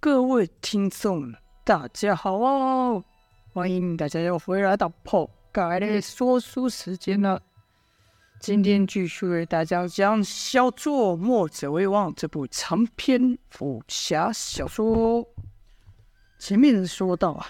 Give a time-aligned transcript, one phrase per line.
[0.00, 3.02] 各位听众，大家好哦！
[3.52, 7.42] 欢迎大家又回来到破盖的说书时间了。
[8.38, 15.26] 今天继续为大家讲《小作墨者为王》这部长篇武侠小说。
[16.38, 17.44] 前面说到啊，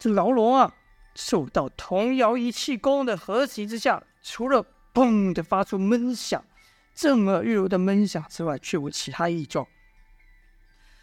[0.00, 0.74] 这牢笼啊，
[1.14, 6.44] 受到童谣一气功的合击之下，除了砰的发出闷响、
[6.92, 9.64] 震耳欲聋的闷响之外，却无其他异状。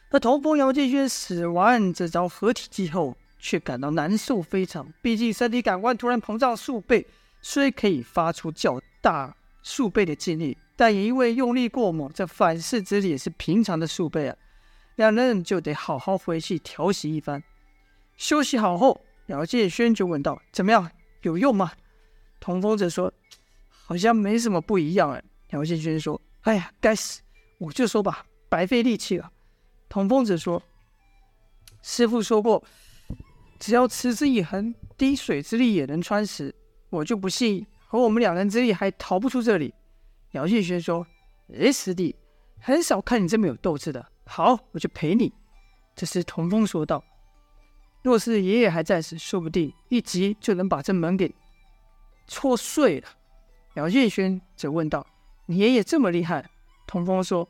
[0.09, 4.87] 而童风、姚建轩使完这招合体技后，却感到难受非常。
[5.01, 7.05] 毕竟身体感官突然膨胀数倍，
[7.41, 14.35] 虽可以发出较大数倍的劲力，但也因为用力过猛，这反噬之力也是平常的数倍啊。
[14.95, 17.43] 两人就得好好回去调息一番。
[18.15, 20.89] 休息好后，姚建轩就问道：“怎么样，
[21.21, 21.73] 有用吗？”
[22.39, 23.11] 童风则说
[23.69, 27.21] ：“好像没什么不一样。”哎，姚建轩说：“哎呀，该死，
[27.59, 29.29] 我就说吧，白费力气了。”
[29.89, 30.61] 童风则说
[31.81, 32.61] ：“师傅说过，
[33.57, 36.53] 只要持之以恒，滴水之力也能穿石。
[36.89, 39.73] 我就不信和我们两人之力还逃不出这里。”
[40.31, 41.07] 姚建轩说
[41.57, 42.15] ：“哎，师弟，
[42.59, 44.05] 很少看你这么有斗志的。
[44.25, 45.33] 好，我就陪你。”
[45.95, 47.03] 这时童风说道
[48.03, 51.33] ：“若是爷爷还在时，说不定一击就能把这门给
[52.27, 53.07] 戳碎了。”
[53.75, 55.07] 姚建轩则问道
[55.47, 56.49] ：“你爷爷这么厉害？”
[56.85, 57.47] 童风说：“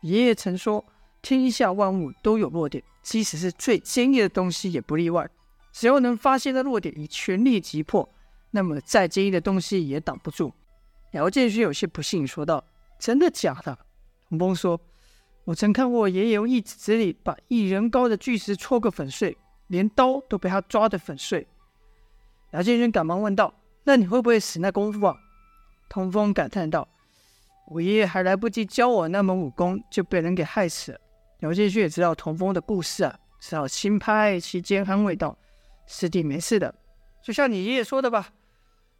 [0.00, 0.82] 爷爷曾说。”
[1.28, 5.28] 天下万物都有弱点，即使是最坚硬的东西也不例外。
[5.72, 8.08] 只要能发现的弱点，以全力击破，
[8.52, 10.54] 那么再坚硬的东西也挡不住。
[11.10, 12.62] 姚建勋有些不信，说道
[13.00, 13.76] ：“真的假的？”
[14.30, 14.80] 童风说
[15.46, 21.44] ：“我曾看过爷爷用一指之力把一人高的巨石戳个粉碎，连刀都被他抓得粉碎。”
[22.54, 25.16] 姚建勋赶忙问道：“那你会不会使那功夫啊？”
[25.90, 26.86] 童风感叹道
[27.66, 31.00] ：“我爷爷还来不及教我那门武功，就被人给害死了。”
[31.40, 35.36] 姚建勋也知道童风的故事啊，只好轻拍其肩，安慰道
[35.86, 36.74] ：“师弟没事的，
[37.22, 38.30] 就像你爷爷说的吧。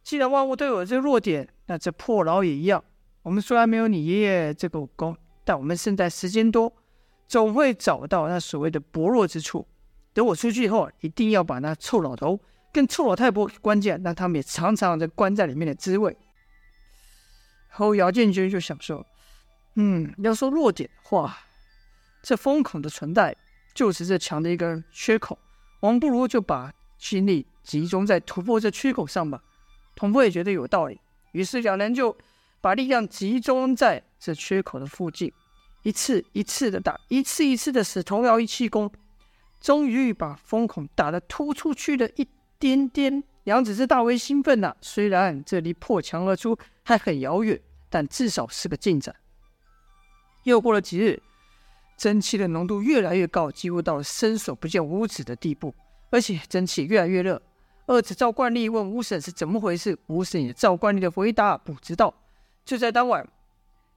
[0.03, 2.83] 既然万物都有这弱点，那这破牢也一样。
[3.23, 6.71] 我们虽然没有你爷爷这个武功，但我们胜在时间多，
[7.27, 9.67] 总会找到那所谓的薄弱之处。
[10.13, 12.39] 等我出去以后，一定要把那臭老头
[12.71, 16.15] 跟臭老太婆关起来，让他们也尝尝这关在里面的滋味。”
[17.69, 19.05] 后姚建军就想说
[19.75, 21.39] ：“嗯，要说弱点的话。”
[22.27, 23.33] 这风孔的存在
[23.73, 25.39] 就是这墙的一个缺口，
[25.79, 29.41] 我们不如就把精力集中在突破这缺口上吧。
[29.95, 30.99] 童风也觉得有道理，
[31.31, 32.17] 于是两人就
[32.59, 35.31] 把力量集中在这缺口的附近，
[35.83, 38.91] 一次一次的打，一次一次的使童谣一气功，
[39.61, 42.27] 终于把风孔打得突出去了一
[42.59, 43.23] 点点。
[43.45, 47.57] 杨子是大为兴奋呐、虽然这离破墙而出还很遥远，
[47.89, 49.15] 但至少是个进展。
[50.43, 51.23] 又过了几日。
[51.97, 55.73] 蒸汽的浓度越来越高，几乎到了伸手不见五指的地步，
[56.11, 57.41] 而且蒸汽越来越热。
[57.87, 62.13] 二子照惯例问吴婶是怎么回事，吴婶也照惯例的回答不知道。
[62.63, 63.27] 就在当晚，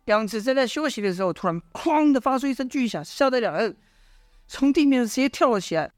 [0.04, 3.76] 两子正在休息的时候，突然“哐”的发出一声巨响，吓得两人
[4.46, 5.90] 从地面直接跳了起来。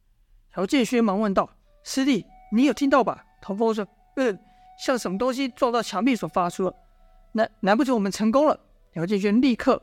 [0.57, 1.49] 姚建勋忙问道
[1.85, 3.87] ：“师弟，你有听到吧？”唐风说
[4.17, 4.39] ：“嗯，
[4.85, 6.75] 像什么东西撞到墙壁所发出的。”
[7.33, 8.59] 难难不成我们成功了？
[8.95, 9.83] 姚建勋立刻。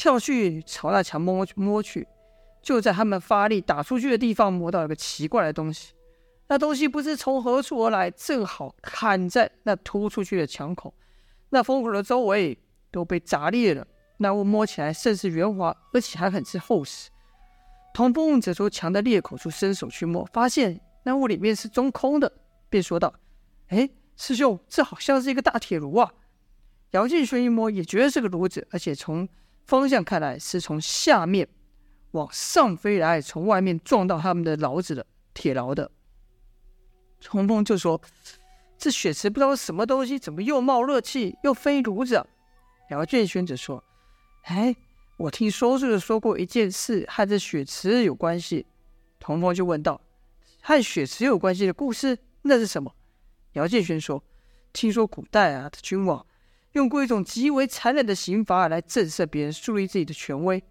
[0.00, 2.08] 跳去朝那墙摸摸去，
[2.62, 5.92] 就在他们发力打出去的地方，摸到一个奇怪的东西。
[6.48, 10.94] 那东西不知从何处而来，正好砍在那突出去的墙口。
[11.50, 12.56] 那风口的周围
[12.90, 13.86] 都被砸裂了。
[14.16, 17.10] 那物摸起来甚是圆滑，而且还很是厚实。
[17.92, 22.32] 童风则从墙的裂口处伸手去摸，发现那物里面是中空的，
[22.70, 23.12] 便说道
[23.68, 26.10] ：“哎，师兄，这好像是一个大铁炉啊！”
[26.92, 29.28] 姚建轩一摸，也觉得是个炉子，而且从
[29.70, 31.46] 方向看来是从下面
[32.10, 35.88] 往上飞来，从外面撞到他们的牢子的铁牢的。
[37.20, 38.00] 童风就说
[38.76, 42.26] ：“这血池不知道什么东西，怎么又冒热气又飞炉子？”
[42.90, 43.84] 姚建轩则说
[44.42, 44.74] ：“哎，
[45.16, 48.66] 我听说书的说过一件事，和这血池有关系。”
[49.20, 50.00] 童风就问道
[50.60, 52.92] ：“和血池有关系的故事，那是什么？”
[53.54, 54.20] 姚建轩说
[54.72, 56.26] ：“听说古代啊的君王。”
[56.72, 60.62] 用过一种极为残忍的刑罚来震慑别人，树立自己的权威，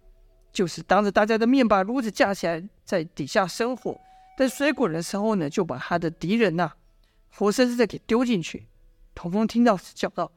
[0.52, 4.00] 就是当着大家的面把炉子架起来，在底下生火，
[4.36, 6.72] 等水滚的时候呢，就把他的敌人呐、
[7.30, 8.66] 活生生的给丢进去。
[9.14, 10.32] 童风听到是叫道：“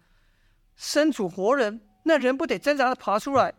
[0.75, 3.53] 身处活人，那人不得挣扎的爬出来？”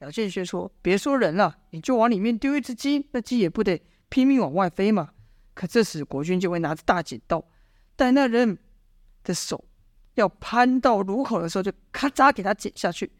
[0.00, 5.10] 姚建轩说：“别说人了，你就往里面丢一只鸡，那鸡也不得拼命往外飞嘛。”
[5.52, 7.44] 可这时国军就会拿着大剪刀，
[7.96, 8.56] 但那人
[9.24, 9.64] 的手。
[10.20, 13.10] 要攀到炉口的时候，就咔嚓给他剪下去。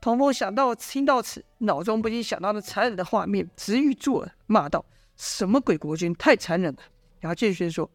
[0.00, 4.84] 童风想到听到此，脑中不禁想到了残忍的画面，直欲作呕，骂道
[5.16, 6.78] ：“什么鬼国君，太残忍了！”
[7.22, 7.90] 姚建轩说：“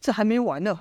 [0.00, 0.80] 这还没完呢，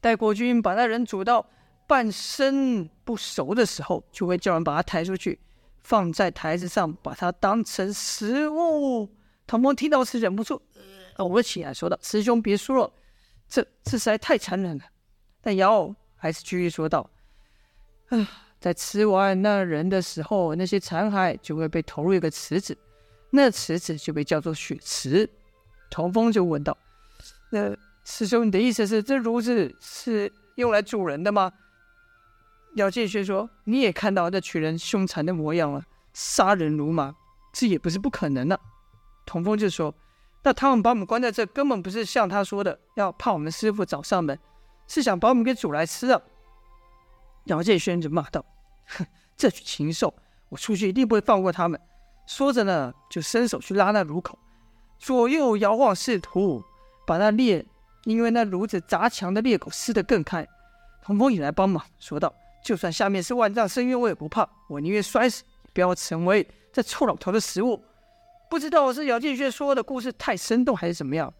[0.00, 1.44] 待国君把那人煮到
[1.86, 5.38] 半生不熟的时候，就会叫人把他抬出去，
[5.82, 9.12] 放在台子上，把他当成食物。”
[9.46, 10.62] 童风听到此，忍不住
[11.16, 12.92] 呕了起来，说道：“师兄别说了，
[13.48, 14.84] 这这实在太残忍了。”
[15.40, 17.08] 但姚还是继续说道
[18.10, 18.28] ：“啊。”
[18.60, 22.76] 在吃完那人的时候，那些残骸就会被投入一个池子，
[23.30, 25.30] 那池子就被叫做血池。
[25.88, 26.76] 童风就问道
[27.50, 31.52] ：“那师兄，你的意思是这炉子是用来煮人的吗？”
[32.74, 37.14] 姚建轩说：“你也看到那群人凶残的模样了，杀人如麻，
[37.52, 38.58] 这也不是不可能的。”
[39.24, 39.94] 童风就说
[40.42, 44.36] ：“那他们把我们关在这，根本不是像他说的要怕我们师傅找上门，
[44.88, 46.20] 是想把我们给煮来吃啊。”
[47.46, 48.44] 姚建轩就骂道
[48.88, 49.06] ：“哼，
[49.36, 50.12] 这群禽兽，
[50.48, 51.80] 我出去一定不会放过他们。”
[52.26, 54.38] 说着呢，就伸手去拉那炉口，
[54.98, 56.62] 左右摇晃，试图
[57.06, 57.64] 把那裂
[58.04, 60.46] 因为那炉子砸墙的裂口撕得更开。
[61.02, 67.82] 童风也来帮忙，说道：“就算下面是万丈深渊，我也不怕，我宁愿摔死，也不要成为这臭老头的食物。”
[68.50, 71.32] 不知道是姚建轩说的故事太生动，还是怎么样。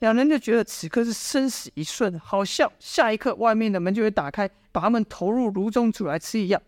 [0.00, 6.60] 两人就觉得此刻是生死一瞬，好像下一刻外面的门就会打开，把他们投入炉中煮来吃一样。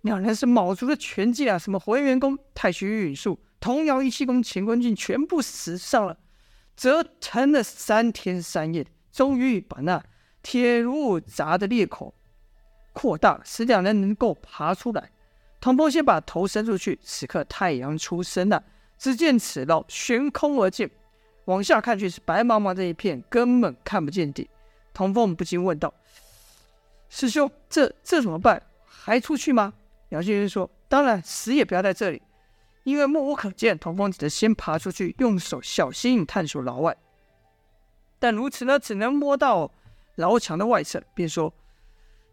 [0.00, 6.18] 两人是卯足了全劲啊，什么混元功、太虚御影术、童谣一气功、乾坤镜，全部使上了，
[6.76, 10.02] 折腾了三天三夜，终于把那
[10.42, 12.12] 铁炉砸的裂口
[12.92, 15.12] 扩大，使两人能够爬出来。
[15.60, 18.64] 童风先把头伸出去，此刻太阳出生了，
[18.98, 20.90] 只见此牢悬空而建。
[21.46, 24.48] 往下看去是白茫茫的一片，根本看不见底。
[24.94, 25.92] 童风不禁问道
[27.08, 28.62] ：“师兄，这这怎么办？
[28.84, 29.72] 还出去吗？”
[30.10, 32.22] 杨建轩说：“当然，死也不要在这里，
[32.84, 36.96] 因为目无可见。”童风只得先爬出去，用手小心探索牢外。
[38.18, 39.72] 但如此呢，只能摸到
[40.16, 41.52] 牢墙的外侧，便说：“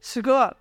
[0.01, 0.56] 师哥啊，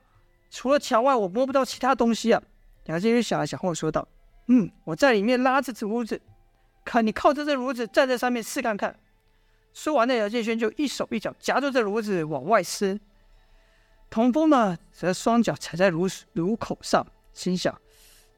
[0.50, 2.42] 除了墙外，我摸不到其他东西啊。”
[2.86, 4.08] 杨建轩想了想后说道
[4.46, 6.18] ：“嗯，我在里面拉着这屋子。”
[6.88, 8.98] 看你靠着这炉子站在上面试看看。
[9.74, 12.98] 说完了，姚建轩就一手一脚夹住这炉子往外伸。
[14.08, 17.78] 童风呢，则双脚踩在炉炉口上，心想：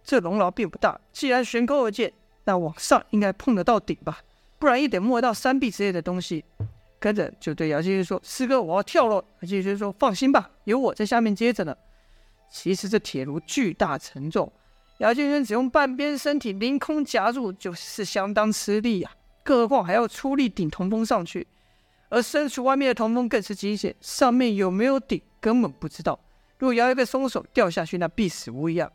[0.02, 2.12] 这笼牢并不大，既然悬空而建，
[2.42, 4.18] 那往上应该碰得到顶吧？
[4.58, 6.44] 不然也得摸到山壁之类的东西。
[6.98, 11.74] 跟着就对姚建轩说：“师哥，我要跳了。”姚建轩说：“放心吧，有我在下面接着呢。”
[12.50, 14.52] 其实这铁炉巨大沉重。
[15.00, 19.10] 姚建轩只用半边身体凌空夹住，就是相当吃力呀、
[19.42, 21.46] 更何况还要出力顶童风上去，
[22.10, 26.20] 而身处外面的童风更是惊险，上面有没有顶根本不知道。
[26.58, 28.90] 如果姚一个松手掉下去，那必死无疑啊。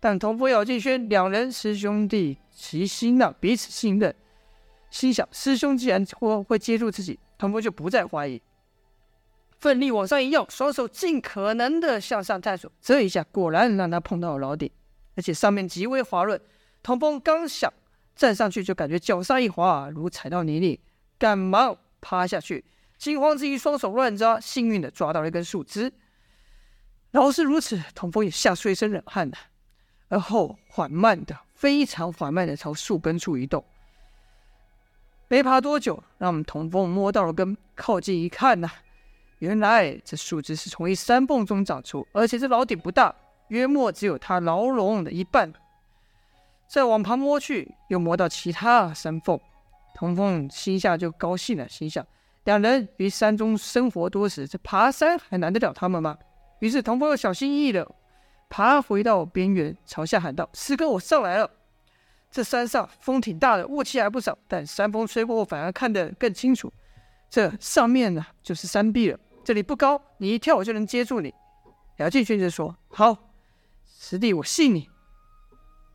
[0.00, 4.12] 但童风、姚建轩两人师兄弟齐心呐，彼此信任，
[4.90, 8.42] 心想师兄既然会会接住自己，童风就不再怀疑，
[9.60, 14.68] 奋力往上一跃，双手尽可能的向上探索，这一下果然让他碰到了牢顶。
[15.16, 16.40] 而且上面极为滑润，
[16.82, 17.72] 童风刚想
[18.14, 20.78] 站上去，就感觉脚上一滑，如踩到泥泞，
[21.18, 22.64] 赶忙趴下去，
[22.96, 25.92] 惊慌之余双手乱抓，幸运的抓到了一根树枝。
[27.10, 29.36] 饶是如此，童风也吓出一身冷汗呐，
[30.08, 33.64] 而后缓慢的、非常缓慢的朝树根处移动。
[35.26, 38.70] 没爬多久，让我们童风摸到了根，靠近一看呐，
[39.38, 43.14] 原来这树枝是从一山缝中长出，而且这老顶不大。
[43.50, 45.52] 约莫只有他牢笼的一半。
[46.66, 49.38] 再往旁摸去，又摸到其他山缝。
[49.94, 52.06] 童风心下就高兴了，心想：
[52.44, 56.16] 两人于山中生活多时，这爬山还难得了他们吗？
[56.60, 57.86] 于是童风又小心翼翼的
[58.48, 61.50] 爬回到边缘，朝下喊道：“师哥，我上来了。”
[62.30, 66.72] 这山上风挺大的，雾气还不少，但山风吹过后，反而看得更清楚。
[67.28, 69.18] 这上面呢，就是山壁了。
[69.42, 71.34] 这里不高，你一跳，我就能接住你。
[71.96, 73.16] 姚建轩就说：“好。”
[74.02, 74.88] 师弟，我信你。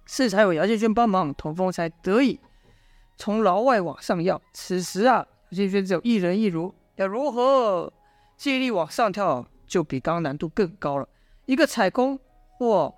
[0.05, 2.39] 是才有姚建轩帮忙，童风才得以
[3.17, 4.39] 从牢外往上要。
[4.53, 7.91] 此时啊，姚建轩只有一人一炉，要如何
[8.37, 11.09] 借力往上跳，就比刚刚难度更高了。
[11.47, 12.19] 一个踩空
[12.59, 12.93] 或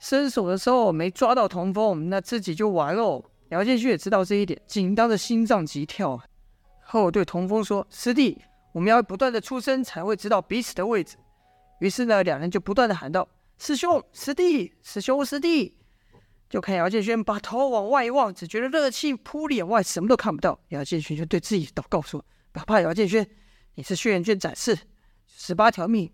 [0.00, 3.24] 伸手的时候没抓到童风，那自己就完了。
[3.50, 6.20] 姚建轩也知道这一点，紧张的心脏急跳。
[6.82, 11.16] 后对童风说：“师弟，我们要不断的出声，才会知道彼此的位置。”
[11.78, 13.28] 于是呢，两人就不断的喊道。
[13.64, 15.76] 师兄、师弟、师兄、师弟，
[16.50, 20.58] 就看姚建轩把头往外一望，只觉得热气扑脸外，什么都看不到。
[20.70, 23.24] 姚建轩就对自己祷告说：“不要怕，姚建轩，
[23.76, 24.76] 你是轩辕剑展示，
[25.28, 26.12] 十八条命，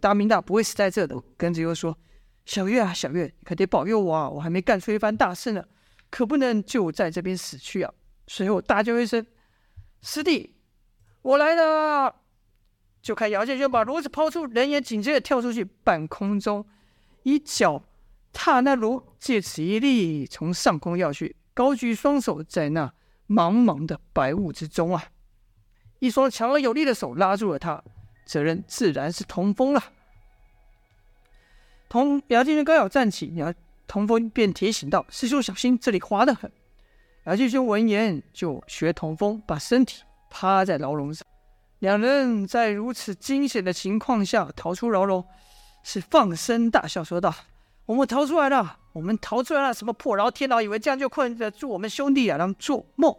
[0.00, 1.96] 大明大，不会死在这的。”跟着又说
[2.44, 4.28] ：“小月啊，小月，可得保佑我啊！
[4.28, 5.62] 我还没干出一番大事呢，
[6.10, 7.94] 可不能就在这边死去啊！”
[8.26, 9.24] 随后大叫一声
[10.02, 10.56] ：“师弟，
[11.22, 12.12] 我来了！”
[13.00, 16.66] 就看姚建轩把炉子抛出，人也紧接着跳出去，半空中
[17.22, 17.82] 一脚
[18.32, 22.92] 踏那炉，借此一力从上空跃去，高举双手在那
[23.28, 25.04] 茫茫的白雾之中啊！
[25.98, 27.82] 一双强而有力的手拉住了他，
[28.24, 29.82] 这人自然是童风了。
[31.88, 33.52] 童姚建轩刚要站起，姚
[33.86, 36.52] 童风便提醒道：“师兄小心，这里滑得很。”
[37.24, 41.26] 姚建轩闻言，就学童风，把身体趴在牢笼上。
[41.80, 45.24] 两人在如此惊险的情况下逃出牢笼，
[45.82, 47.34] 是放声大笑，说道
[47.86, 49.72] ：“我们逃出来了，我们逃出来了！
[49.72, 52.36] 什么破牢天牢，以为这样就困得住我们兄弟啊？
[52.36, 53.14] 让做梦！”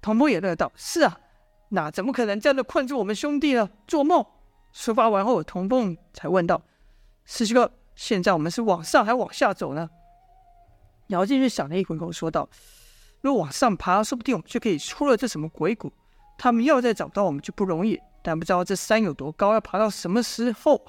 [0.00, 1.18] 童风也乐道：“是啊，
[1.70, 3.70] 那怎么可能这样的困住我们兄弟呢？
[3.86, 4.24] 做梦！”
[4.72, 6.62] 出发完后，童风才问道。
[7.24, 9.90] 师兄哥，现在我们是往上还往下走呢？
[11.08, 12.48] 姚进去想了一会后说道
[13.20, 15.92] ：“如果往上爬，说不定我们就可以出了这什么鬼谷。
[16.38, 18.00] 他们要再找到我们就不容易。
[18.22, 20.80] 但不知道这山有多高，要爬到什么时候？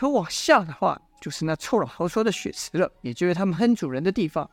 [0.00, 4.50] 可往下的话，就是那臭老头说的血池了，也就是他们哼主人的地方。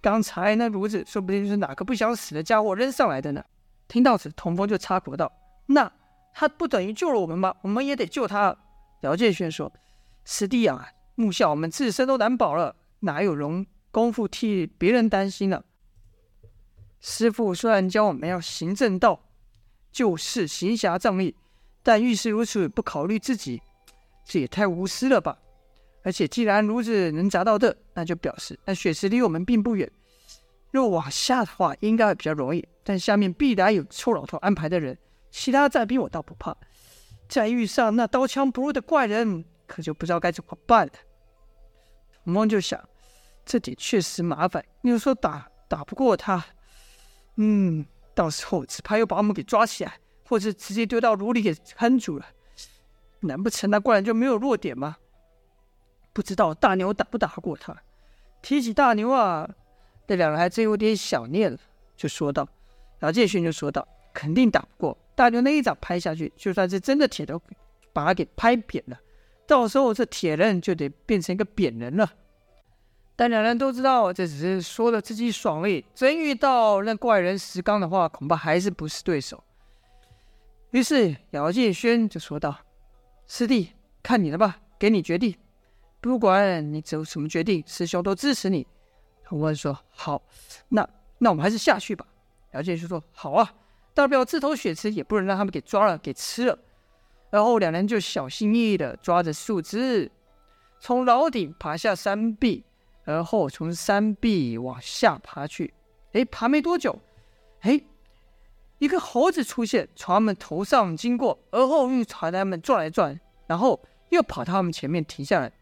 [0.00, 3.44] 刚才那炉子，说不定就是哪个不想死的家伙扔上来的呢？”
[3.88, 5.30] 听到此，童风就插口道
[5.68, 5.92] ：“那
[6.32, 7.54] 他不等于救了我们吗？
[7.60, 8.56] 我们也得救他。”
[9.02, 9.70] 姚建轩说。
[10.24, 15.62] 师弟啊，目下我们自身都难保了，哪有容功夫替别人担心了？
[17.00, 19.20] 师傅虽然教我们要行正道，
[19.92, 21.36] 救世行侠仗义，
[21.82, 23.60] 但遇事如此不考虑自己，
[24.30, 25.36] 这也太无私了吧？
[26.04, 29.90] 而且既然炉子能砸到这，那就表示那血池离我们并不远。
[30.70, 34.96] 若往下的话，应该会比较容易，但下面必然有臭老头安排的人，
[35.32, 36.56] 其他战兵我倒不怕，
[37.28, 39.44] 再遇上那刀枪不入的怪人。
[39.66, 40.92] 可就不知道该怎么办了。
[42.24, 42.80] 童风就想，
[43.44, 44.64] 这点确实麻烦。
[44.82, 46.44] 你说打打不过他，
[47.36, 47.84] 嗯，
[48.14, 52.26] 到时候只怕又把我们给抓起来，或者直接丢到炉里给看住了。
[53.20, 54.96] 难不成那怪人就没有弱点吗？
[56.12, 57.76] 不知道大牛打不打过他？
[58.42, 59.48] 提起大牛啊，
[60.06, 61.58] 那两人还真有点想念了。
[61.96, 62.48] 就说道，
[63.00, 67.40] 姚建勋就说道，肯定打不过大牛那一掌拍下去，就算是真的铁头，
[67.92, 68.98] 把他给拍扁了。
[69.46, 72.10] 到时候这铁人就得变成一个扁人了，
[73.16, 75.84] 但两人都知道这只是说了自己爽而已。
[75.94, 79.42] 真遇到那怪人石刚的话，恐怕还是不是对手。
[80.70, 82.56] 于是姚建轩就说道
[83.32, 83.70] ：“师弟，
[84.02, 85.32] 看你的吧，给你决定，
[86.00, 88.66] 不管你走什么决定，师兄都支持你。”
[89.24, 90.20] 童文说：“好，
[90.70, 90.86] 那
[91.18, 92.04] 那我们还是下去吧。”
[92.54, 93.54] 姚建就说：“好啊，
[93.94, 96.58] 大不了自投血池也不能让他们给抓了，给吃了。”
[97.30, 100.10] 然后两人就小心翼翼地抓着树枝，
[100.80, 102.64] 从楼顶爬下山壁，
[103.04, 105.72] 而后从山壁往下爬去。
[106.14, 106.98] 哎，爬没多久，
[107.60, 107.80] 哎，
[108.80, 115.52] 一个猴子出现，从他们头上经过，而后又朝他们转来转，然后又跑到他们前面停下来。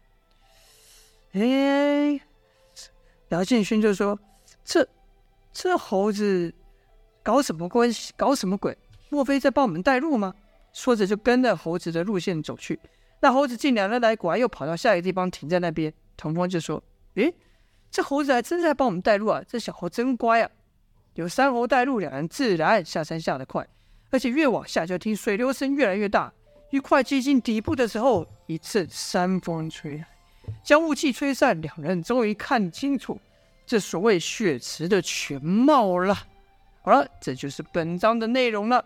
[1.33, 2.19] 哎，
[3.27, 4.17] 姚建勋就说
[4.63, 4.87] ：“这
[5.51, 6.53] 这猴子
[7.21, 8.13] 搞什么关系？
[8.15, 8.75] 搞什么鬼？
[9.09, 10.33] 莫非在帮我们带路吗？”
[10.71, 12.79] 说着，就跟着猴子的路线走去。
[13.19, 15.93] 那猴子进两人来，果然又跑到下一个地方停在那边。
[16.15, 16.81] 童风就说
[17.15, 17.35] ：“诶，
[17.91, 19.43] 这猴子还真在帮我们带路啊！
[19.45, 20.49] 这小猴真乖啊！
[21.15, 23.67] 有山猴带路，两人自然下山下得快。
[24.11, 26.33] 而且越往下，就听水流声越来越大。
[26.71, 30.07] 一快接近底部的时候，一阵山风吹来，
[30.63, 31.61] 将雾气吹散。
[31.61, 33.19] 两人终于看清楚
[33.65, 36.15] 这所谓血池的全貌了。
[36.81, 38.83] 好了，这就是本章的内容了。”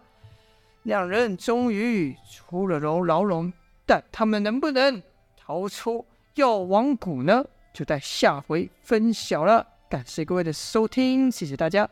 [0.83, 3.53] 两人终于出了牢牢笼，
[3.85, 5.01] 但他们能不能
[5.37, 7.45] 逃出药王谷呢？
[7.73, 9.65] 就待下回分晓了。
[9.89, 11.89] 感谢各位的收听，谢谢大家。